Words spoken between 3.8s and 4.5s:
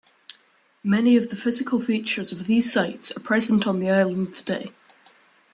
island